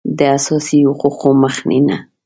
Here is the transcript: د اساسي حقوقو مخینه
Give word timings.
د 0.17 0.19
اساسي 0.37 0.79
حقوقو 0.89 1.29
مخینه 1.41 1.97